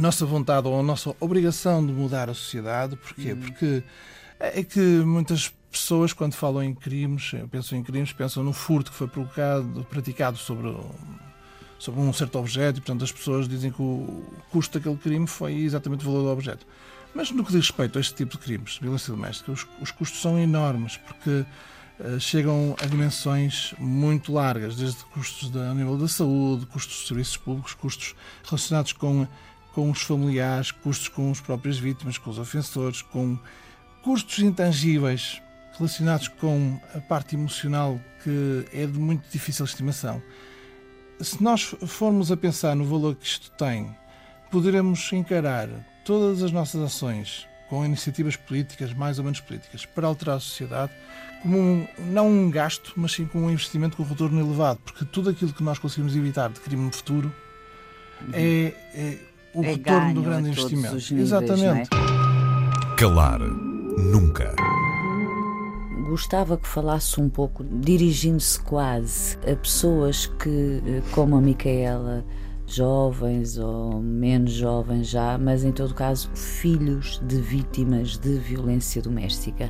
[0.00, 2.96] nossa vontade ou a nossa obrigação de mudar a sociedade.
[2.96, 3.34] Porquê?
[3.34, 3.40] Hum.
[3.40, 3.82] Porque
[4.38, 8.96] é que muitas pessoas, quando falam em crimes, pensam em crimes, pensam no furto que
[8.96, 10.74] foi provocado, praticado sobre,
[11.78, 15.54] sobre um certo objeto e, portanto, as pessoas dizem que o custo daquele crime foi
[15.54, 16.66] exatamente o valor do objeto.
[17.14, 19.90] Mas no que diz respeito a este tipo de crimes, de violência doméstica, os, os
[19.90, 21.44] custos são enormes, porque
[22.00, 27.36] uh, chegam a dimensões muito largas, desde custos a nível da saúde, custos de serviços
[27.36, 29.26] públicos, custos relacionados com,
[29.74, 33.38] com os familiares, custos com as próprias vítimas, com os ofensores, com
[34.02, 35.40] custos intangíveis
[35.76, 40.20] relacionados com a parte emocional que é de muito difícil estimação.
[41.20, 43.94] Se nós formos a pensar no valor que isto tem,
[44.50, 45.68] poderemos encarar
[46.04, 50.92] todas as nossas ações com iniciativas políticas, mais ou menos políticas, para alterar a sociedade,
[51.42, 55.30] como um, não um gasto, mas sim como um investimento com retorno elevado, porque tudo
[55.30, 57.32] aquilo que nós conseguimos evitar de crime no futuro
[58.22, 58.30] uhum.
[58.32, 59.18] é, é,
[59.54, 60.94] o é retorno do grande investimento.
[60.94, 61.90] Níveis, Exatamente.
[61.94, 62.96] É?
[62.96, 63.40] Calar
[63.98, 64.54] Nunca.
[66.08, 72.24] Gostava que falasse um pouco, dirigindo-se quase a pessoas que, eh, como a Micaela,
[72.64, 79.68] jovens ou menos jovens já, mas em todo caso filhos de vítimas de violência doméstica.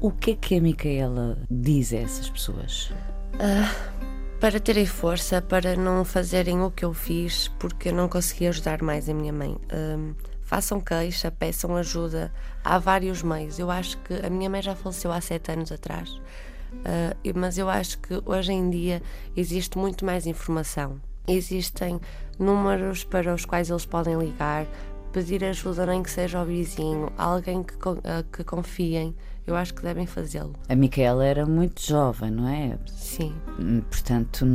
[0.00, 2.90] O que é que a Micaela diz a essas pessoas?
[3.34, 4.00] Uh,
[4.40, 8.82] para terem força, para não fazerem o que eu fiz, porque eu não consegui ajudar
[8.82, 9.56] mais a minha mãe.
[9.72, 10.14] Uh,
[10.50, 12.32] façam queixa, peçam ajuda.
[12.64, 13.60] Há vários meios.
[13.60, 17.70] Eu acho que a minha mãe já faleceu há sete anos atrás, uh, mas eu
[17.70, 19.00] acho que hoje em dia
[19.36, 21.00] existe muito mais informação.
[21.28, 22.00] Existem
[22.36, 24.66] números para os quais eles podem ligar,
[25.12, 28.00] pedir ajuda, nem que seja ao vizinho, alguém que, uh,
[28.32, 29.14] que confiem
[29.46, 30.54] eu acho que devem fazê-lo.
[30.68, 32.78] A Micaela era muito jovem, não é?
[32.86, 33.34] Sim.
[33.58, 34.46] Hum, portanto,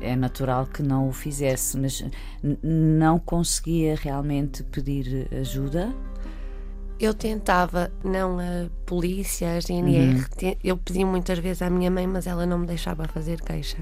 [0.00, 2.04] é natural que não o fizesse, mas
[2.62, 5.92] não conseguia realmente pedir ajuda?
[6.98, 10.56] Eu tentava, não a polícia, a GNR, uhum.
[10.62, 13.78] eu pedi muitas vezes à minha mãe, mas ela não me deixava fazer queixa.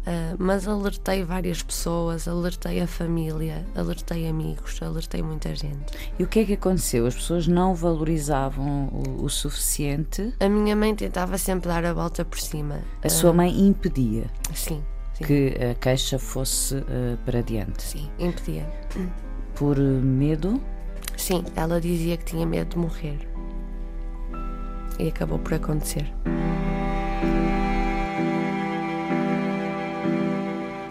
[0.00, 5.92] Uh, mas alertei várias pessoas, alertei a família, alertei amigos, alertei muita gente.
[6.18, 7.06] E o que é que aconteceu?
[7.06, 10.34] As pessoas não valorizavam o, o suficiente?
[10.40, 12.80] A minha mãe tentava sempre dar a volta por cima.
[13.04, 14.24] A uh, sua mãe impedia?
[14.54, 14.82] Sim,
[15.12, 15.24] sim.
[15.24, 17.82] Que a queixa fosse uh, para diante?
[17.82, 18.66] Sim, impedia.
[19.54, 20.58] Por medo?
[21.14, 23.28] Sim, ela dizia que tinha medo de morrer.
[24.98, 26.10] E acabou por acontecer.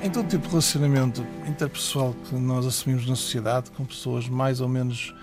[0.09, 4.67] Em todo tipo de relacionamento interpessoal que nós assumimos na sociedade, com pessoas mais ou
[4.67, 5.13] menos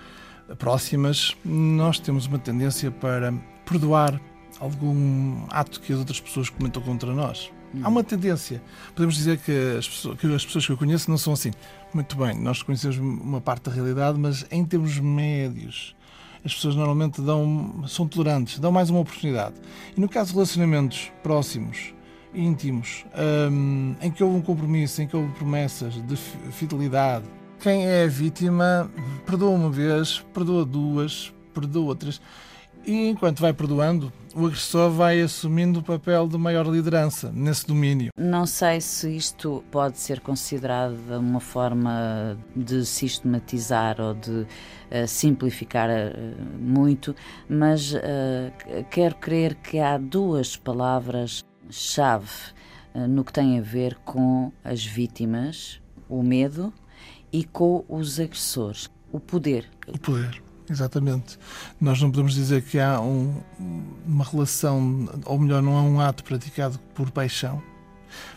[0.57, 3.33] próximas, nós temos uma tendência para
[3.65, 4.17] perdoar
[4.61, 7.51] algum ato que as outras pessoas comentam contra nós.
[7.83, 8.63] Há uma tendência.
[8.95, 11.51] Podemos dizer que as, pessoas, que as pessoas que eu conheço não são assim.
[11.93, 15.97] Muito bem, nós conhecemos uma parte da realidade, mas em termos médios,
[16.45, 19.55] as pessoas normalmente dão, são tolerantes, dão mais uma oportunidade.
[19.97, 21.93] E no caso de relacionamentos próximos,
[22.37, 23.05] íntimos,
[23.51, 27.25] um, em que houve um compromisso, em que houve promessas de fidelidade.
[27.59, 28.89] Quem é vítima
[29.25, 32.21] perdoa uma vez, perdoa duas, perdoa outras.
[32.85, 38.11] E enquanto vai perdoando, o agressor vai assumindo o papel de maior liderança nesse domínio.
[38.17, 45.89] Não sei se isto pode ser considerado uma forma de sistematizar ou de uh, simplificar
[45.89, 47.13] uh, muito,
[47.49, 47.97] mas uh,
[48.89, 50.55] quero crer que há duas
[51.67, 52.53] palavras-chave
[53.09, 56.73] no que tem a ver com as vítimas, o medo,
[57.31, 59.69] e com os agressores, o poder.
[59.87, 60.41] O poder.
[60.69, 61.37] Exatamente.
[61.79, 63.41] Nós não podemos dizer que há um,
[64.05, 67.61] uma relação, ou melhor, não há um ato praticado por paixão,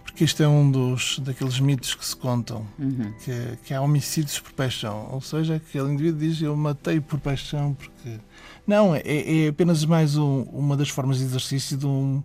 [0.05, 3.13] porque este é um dos daqueles mitos que se contam, uhum.
[3.25, 7.75] que, que, há homicídios por paixão, ou seja, aquele indivíduo diz eu matei por paixão
[7.75, 8.19] porque
[8.67, 12.23] não é, é apenas mais um, uma das formas de exercício de um,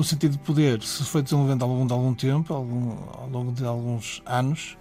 [0.00, 3.52] um sentido de poder se foi desenvolvendo ao longo de algum tempo, longo, ao longo
[3.52, 4.76] de alguns anos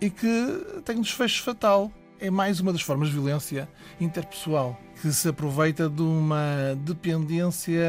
[0.00, 3.68] e que tem um desfecho fatal é mais uma das formas de violência
[4.00, 7.82] interpessoal que se aproveita de uma dependência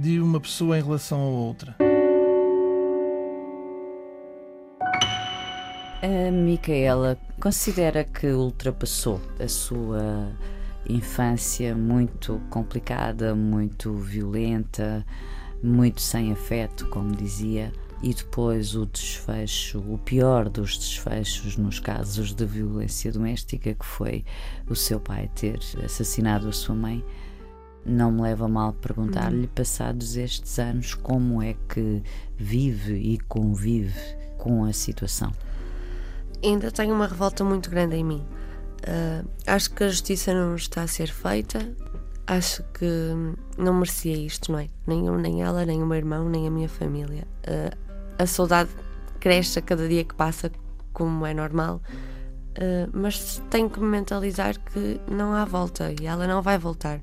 [0.00, 1.76] de uma pessoa em relação a outra.
[6.02, 10.32] A Micaela considera que ultrapassou a sua
[10.88, 15.06] infância muito complicada, muito violenta,
[15.62, 22.34] muito sem afeto, como dizia, e depois o desfecho, o pior dos desfechos nos casos
[22.34, 24.24] de violência doméstica, que foi
[24.68, 27.04] o seu pai ter assassinado a sua mãe.
[27.86, 29.48] Não me leva a mal perguntar-lhe, uhum.
[29.54, 32.02] passados estes anos, como é que
[32.36, 34.00] vive e convive
[34.36, 35.32] com a situação.
[36.42, 38.26] Ainda tenho uma revolta muito grande em mim.
[38.82, 41.60] Uh, acho que a justiça não está a ser feita.
[42.26, 42.86] Acho que
[43.58, 44.68] não merecia isto, não é?
[44.86, 47.26] Nem eu, nem ela, nem o meu irmão, nem a minha família.
[47.46, 47.76] Uh,
[48.18, 48.70] a saudade
[49.18, 50.50] cresce a cada dia que passa,
[50.92, 51.80] como é normal,
[52.58, 57.00] uh, mas tenho que me mentalizar que não há volta e ela não vai voltar.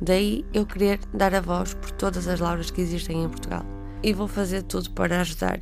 [0.00, 3.64] Daí eu querer dar a voz por todas as Lauras que existem em Portugal.
[4.02, 5.60] E vou fazer tudo para ajudar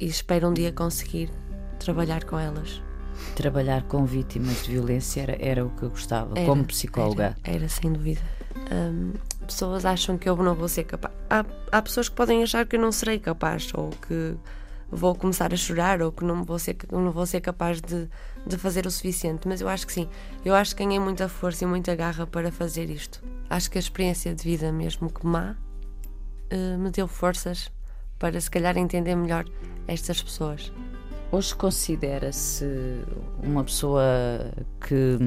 [0.00, 1.30] e espero um dia conseguir
[1.78, 2.82] trabalhar com elas.
[3.34, 7.36] Trabalhar com vítimas de violência era, era o que eu gostava, era, como psicóloga.
[7.44, 8.22] Era, era sem dúvida.
[9.46, 11.14] Pessoas acham que eu não vou ser capaz.
[11.30, 14.34] Há, há pessoas que podem achar que eu não serei capaz, ou que
[14.90, 18.08] vou começar a chorar, ou que não vou ser, não vou ser capaz de,
[18.46, 19.46] de fazer o suficiente.
[19.46, 20.08] Mas eu acho que sim.
[20.44, 23.22] Eu acho que ganhei muita força e muita garra para fazer isto.
[23.48, 25.56] Acho que a experiência de vida, mesmo que má,
[26.52, 27.70] uh, me deu forças
[28.18, 29.44] para se calhar entender melhor
[29.86, 30.72] estas pessoas.
[31.32, 32.64] Hoje considera-se
[33.42, 34.02] uma pessoa
[34.80, 35.18] que,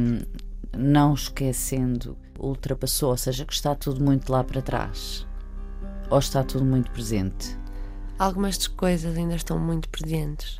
[0.77, 5.27] não esquecendo ultrapassou, ou seja, que está tudo muito lá para trás?
[6.09, 7.57] Ou está tudo muito presente?
[8.17, 10.59] Algumas coisas ainda estão muito presentes.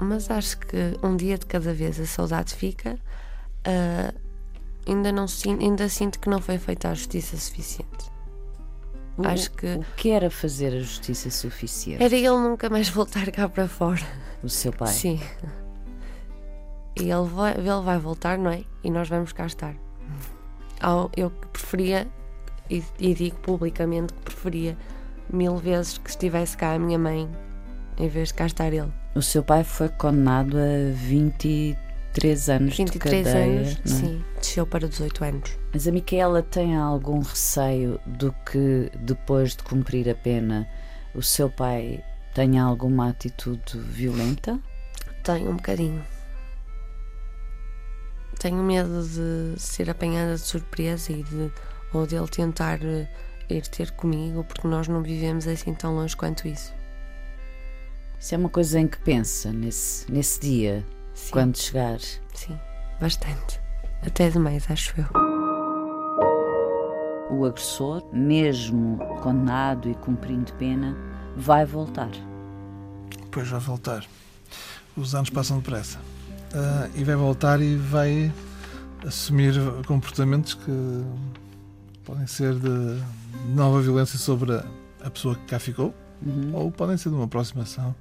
[0.00, 2.98] Mas acho que um dia de cada vez a saudade fica.
[3.66, 4.18] Uh,
[4.86, 5.26] ainda, não,
[5.60, 8.11] ainda sinto que não foi feita a justiça suficiente.
[9.16, 9.66] O, acho que.
[9.66, 12.02] O que era fazer a justiça suficiente?
[12.02, 14.02] Era ele nunca mais voltar cá para fora.
[14.42, 14.88] O seu pai?
[14.88, 15.20] Sim.
[16.98, 18.64] E ele vai, ele vai voltar, não é?
[18.82, 19.74] E nós vamos cá estar.
[21.16, 22.08] Eu preferia,
[22.68, 24.76] e, e digo publicamente que preferia
[25.32, 27.28] mil vezes que estivesse cá a minha mãe
[27.96, 28.92] em vez de cá estar ele.
[29.14, 30.92] O seu pai foi condenado a
[32.14, 33.88] 23 anos 23 de cadeia, anos, é?
[33.88, 34.24] sim.
[34.38, 35.58] Desceu para 18 anos.
[35.72, 40.68] Mas a Micaela tem algum receio do que, depois de cumprir a pena,
[41.14, 42.04] o seu pai
[42.34, 44.60] tenha alguma atitude violenta?
[45.22, 46.04] Tenho um bocadinho.
[48.38, 51.50] Tenho medo de ser apanhada de surpresa e de,
[51.92, 53.08] ou dele tentar eh,
[53.48, 56.74] ir ter comigo, porque nós não vivemos assim tão longe quanto isso.
[58.18, 60.84] Isso é uma coisa em que pensa nesse, nesse dia,
[61.22, 61.30] Sim.
[61.30, 62.00] quando chegar?
[62.34, 62.58] Sim,
[63.00, 63.60] bastante.
[64.04, 65.06] Até demais, acho eu.
[67.30, 70.96] O agressor, mesmo condenado e cumprindo pena,
[71.36, 72.10] vai voltar.
[73.30, 74.04] Pois vai voltar.
[74.96, 78.32] Os anos passam depressa uh, e vai voltar e vai
[79.06, 79.54] assumir
[79.86, 81.04] comportamentos que
[82.04, 83.00] podem ser de
[83.54, 86.50] nova violência sobre a, pessoa que cá ficou uhum.
[86.52, 87.94] ou podem ser de uma aproximação.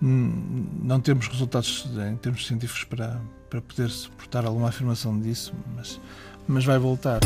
[0.00, 6.00] Não temos resultados em termos científicos para, para poder suportar alguma afirmação disso, mas,
[6.46, 7.20] mas vai voltar.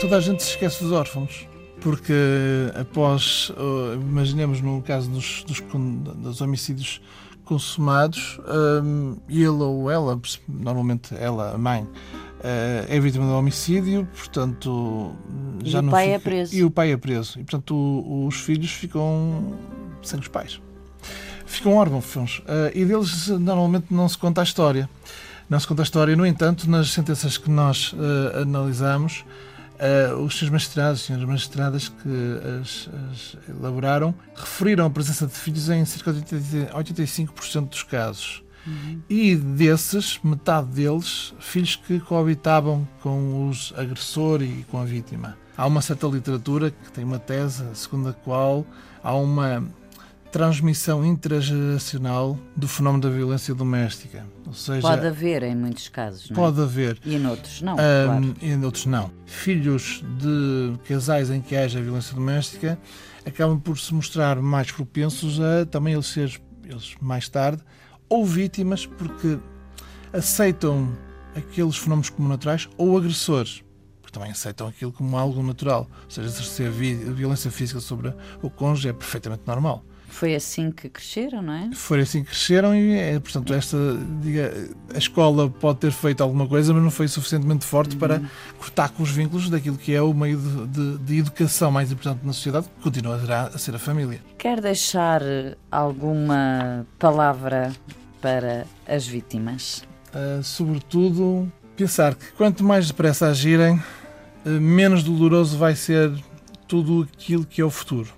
[0.00, 1.48] Toda a gente se esquece dos órfãos
[1.80, 2.12] porque
[2.74, 3.52] após,
[3.94, 5.62] imaginemos no caso dos, dos,
[6.16, 7.00] dos homicídios
[7.44, 8.38] consumados,
[8.84, 11.86] um, ele ou ela, normalmente ela, a mãe,
[12.88, 15.14] é vítima de homicídio, portanto
[15.64, 16.54] e já o não pai é fica, é preso.
[16.54, 17.40] E o pai é preso.
[17.40, 19.56] E portanto o, os filhos ficam
[20.02, 20.60] sem os pais.
[21.58, 22.38] Ficam órfãos.
[22.38, 24.88] Uh, e deles normalmente não se conta a história.
[25.50, 26.14] não se conta a história.
[26.14, 29.24] No entanto, nas sentenças que nós uh, analisamos,
[29.74, 35.32] uh, os seus magistrados, as senhoras magistradas que as, as, elaboraram, referiram a presença de
[35.32, 38.44] filhos em cerca de 85% dos casos.
[38.64, 39.02] Uhum.
[39.10, 45.36] E desses, metade deles, filhos que coabitavam com os agressor e com a vítima.
[45.56, 48.64] Há uma certa literatura que tem uma tese segundo a qual
[49.02, 49.66] há uma
[50.30, 54.26] transmissão intergeracional do fenómeno da violência doméstica.
[54.46, 56.40] Ou seja, pode haver em muitos casos, não é?
[56.40, 56.98] Pode haver.
[57.04, 58.34] E em outros não, um, claro.
[58.40, 59.10] E em outros não.
[59.26, 62.78] Filhos de casais em que haja violência doméstica
[63.26, 67.62] acabam por se mostrar mais propensos a também eles ser eles mais tarde
[68.08, 69.38] ou vítimas porque
[70.12, 70.92] aceitam
[71.34, 73.62] aqueles fenómenos como naturais ou agressores
[74.08, 75.86] porque também aceitam aquilo como algo natural.
[76.04, 79.84] Ou seja, exercer violência física sobre o cônjuge é perfeitamente normal.
[80.08, 81.70] Foi assim que cresceram, não é?
[81.72, 83.76] Foi assim que cresceram e, é, portanto, esta,
[84.20, 84.52] diga,
[84.92, 88.00] a escola pode ter feito alguma coisa, mas não foi suficientemente forte uhum.
[88.00, 88.22] para
[88.58, 92.26] cortar com os vínculos daquilo que é o meio de, de, de educação mais importante
[92.26, 93.16] na sociedade, que continua
[93.54, 94.20] a ser a família.
[94.38, 95.22] Quer deixar
[95.70, 97.72] alguma palavra
[98.20, 99.84] para as vítimas?
[100.08, 106.10] Uh, sobretudo, pensar que quanto mais depressa agirem, uh, menos doloroso vai ser
[106.66, 108.17] tudo aquilo que é o futuro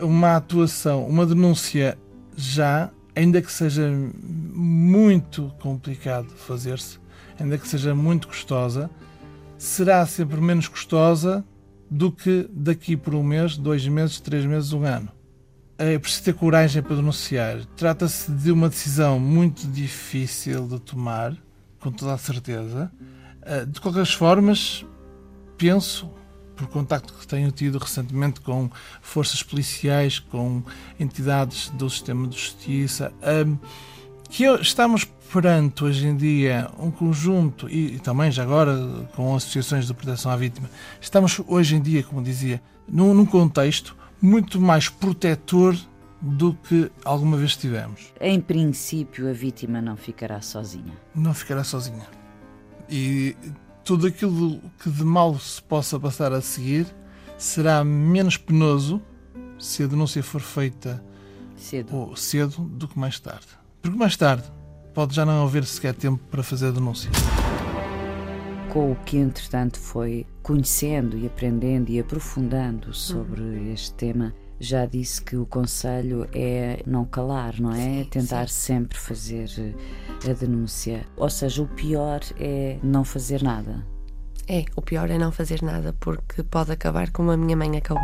[0.00, 1.98] uma atuação, uma denúncia
[2.36, 3.90] já, ainda que seja
[4.22, 6.98] muito complicado fazer-se,
[7.38, 8.90] ainda que seja muito custosa,
[9.56, 11.44] será sempre menos custosa
[11.90, 15.08] do que daqui por um mês, dois meses, três meses, um ano.
[15.78, 17.64] É preciso ter coragem para denunciar.
[17.76, 21.36] Trata-se de uma decisão muito difícil de tomar,
[21.80, 22.90] com toda a certeza.
[23.42, 24.52] Ah, de qualquer forma,
[25.56, 26.10] penso
[26.58, 28.68] por contacto que tenho tido recentemente com
[29.00, 30.62] forças policiais, com
[30.98, 33.12] entidades do sistema de justiça,
[33.46, 33.56] um,
[34.28, 38.76] que estamos perante hoje em dia um conjunto, e também já agora
[39.14, 40.68] com associações de proteção à vítima,
[41.00, 45.76] estamos hoje em dia, como dizia, num, num contexto muito mais protetor
[46.20, 48.12] do que alguma vez tivemos.
[48.20, 50.94] Em princípio, a vítima não ficará sozinha.
[51.14, 52.06] Não ficará sozinha.
[52.90, 53.36] E
[53.88, 56.86] tudo aquilo que de mal se possa passar a seguir
[57.38, 59.00] será menos penoso
[59.58, 61.02] se a denúncia for feita
[61.56, 63.46] cedo, cedo do que mais tarde.
[63.80, 64.44] Porque mais tarde
[64.92, 67.10] pode já não haver sequer tempo para fazer a denúncia.
[68.70, 73.72] Com o que, entretanto, foi conhecendo e aprendendo e aprofundando sobre uhum.
[73.72, 78.02] este tema, já disse que o conselho é não calar, não é?
[78.02, 78.74] Sim, Tentar sim.
[78.74, 79.48] sempre fazer
[80.28, 81.06] a denúncia.
[81.16, 83.86] Ou seja, o pior é não fazer nada.
[84.48, 88.02] É, o pior é não fazer nada, porque pode acabar como a minha mãe acabou.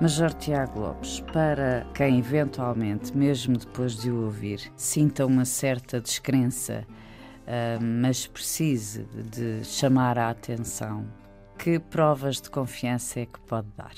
[0.00, 6.86] Major Tiago Lopes, para quem eventualmente, mesmo depois de o ouvir, sinta uma certa descrença,
[6.86, 11.06] uh, mas precise de chamar a atenção
[11.58, 13.94] que provas de confiança é que pode dar?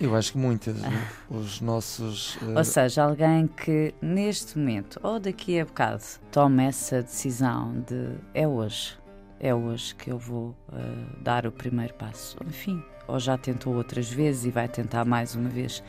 [0.00, 0.76] Eu acho que muitas.
[0.76, 1.08] Né?
[1.30, 2.36] Os nossos.
[2.36, 2.56] Uh...
[2.56, 8.46] Ou seja, alguém que neste momento ou daqui a bocado tome essa decisão de é
[8.46, 8.98] hoje,
[9.38, 12.36] é hoje que eu vou uh, dar o primeiro passo.
[12.46, 15.82] Enfim, ou já tentou outras vezes e vai tentar mais uma vez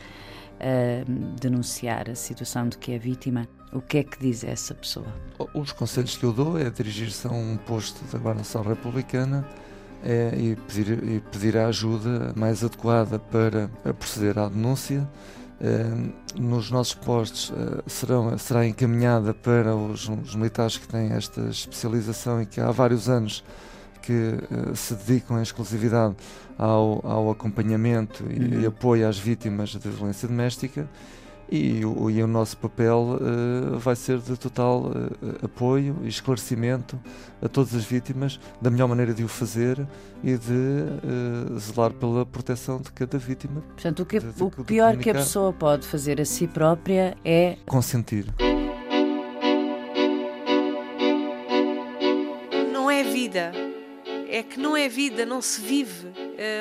[0.60, 1.10] uh,
[1.40, 3.48] denunciar a situação de que é vítima.
[3.72, 5.06] O que é que diz essa pessoa?
[5.52, 9.44] Os conselhos que eu dou é dirigir-se a um posto da Guarda-Nacional Republicana
[10.04, 15.08] é, e, pedir, e pedir a ajuda mais adequada para proceder à denúncia.
[15.60, 15.84] É,
[16.38, 22.42] nos nossos postos é, serão, será encaminhada para os, os, militares que têm esta especialização
[22.42, 23.44] e que há vários anos
[24.02, 26.16] que é, se dedicam em exclusividade
[26.58, 28.60] ao, ao acompanhamento e, uhum.
[28.62, 30.88] e apoio às vítimas de violência doméstica
[31.50, 36.98] e o, e o nosso papel uh, vai ser de total uh, apoio e esclarecimento
[37.42, 39.86] a todas as vítimas da melhor maneira de o fazer
[40.22, 43.62] e de uh, zelar pela proteção de cada vítima.
[43.74, 47.16] Portanto, o, que, de, de, o pior que a pessoa pode fazer a si própria
[47.24, 48.26] é consentir.
[52.72, 53.63] Não é vida.
[54.34, 56.12] É que não é vida, não se vive.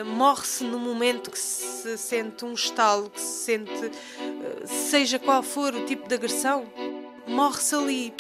[0.06, 3.92] Morre-se no momento que se sente um estalo, que se sente
[4.64, 6.66] seja qual for o tipo de agressão,
[7.28, 8.14] morre-se ali.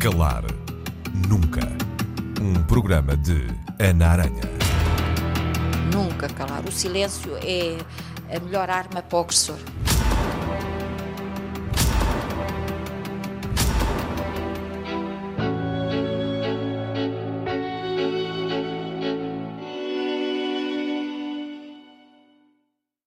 [0.00, 0.44] Calar
[1.28, 1.60] Nunca.
[2.40, 3.48] Um programa de
[3.78, 4.44] Ana Aranha.
[5.92, 6.64] Nunca calar.
[6.64, 7.76] O silêncio é
[8.34, 9.58] a melhor arma para o agressor.